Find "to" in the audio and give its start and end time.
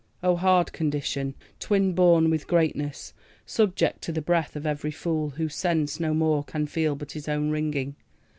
4.01-4.11